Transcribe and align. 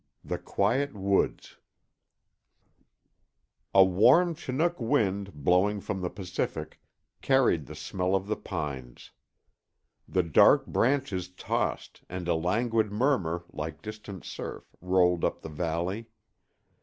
IX 0.23 0.29
THE 0.31 0.37
QUIET 0.39 0.95
WOODS 0.95 1.57
A 3.75 3.83
warm 3.83 4.33
Chinook 4.33 4.79
wind, 4.79 5.31
blowing 5.31 5.79
from 5.79 6.01
the 6.01 6.09
Pacific, 6.09 6.81
carried 7.21 7.67
the 7.67 7.75
smell 7.75 8.15
of 8.15 8.25
the 8.25 8.35
pines. 8.35 9.11
The 10.07 10.23
dark 10.23 10.65
branches 10.65 11.29
tossed 11.29 12.03
and 12.09 12.27
a 12.27 12.33
languid 12.33 12.91
murmur, 12.91 13.43
like 13.51 13.83
distant 13.83 14.25
surf, 14.25 14.75
rolled 14.81 15.23
up 15.23 15.43
the 15.43 15.49
valley. 15.49 16.07